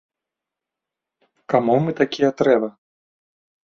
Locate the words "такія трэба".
2.03-2.67